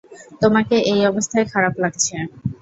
[0.41, 2.15] তোমাকে এই অবস্থায় খারাপ লাগছে।